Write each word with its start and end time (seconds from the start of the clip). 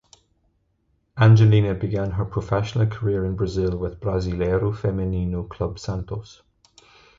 Angelina 1.15 1.75
began 1.75 2.09
her 2.09 2.25
professional 2.25 2.87
career 2.87 3.23
in 3.23 3.35
Brazil 3.35 3.77
with 3.77 3.99
Brasileiro 3.99 4.73
Feminino 4.75 5.43
club 5.47 5.77
Santos. 5.77 6.41